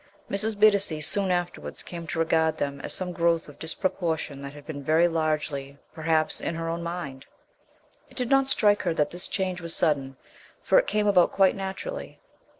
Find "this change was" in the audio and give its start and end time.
9.11-9.75